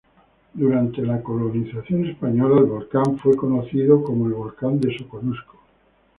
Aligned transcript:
Durante 0.55 1.03
la 1.05 1.21
colonia 1.21 1.79
española, 1.79 2.57
el 2.59 2.65
volcán 2.65 3.19
era 3.23 3.37
conocido 3.37 4.03
como 4.03 4.25
el 4.25 4.33
Volcán 4.33 4.79
de 4.79 4.97
Soconusco. 4.97 5.59